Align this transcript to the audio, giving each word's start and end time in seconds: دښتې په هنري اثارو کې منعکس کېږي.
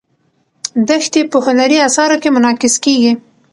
دښتې 0.89 1.21
په 1.31 1.37
هنري 1.45 1.77
اثارو 1.87 2.15
کې 2.21 2.29
منعکس 2.35 2.75
کېږي. 2.85 3.13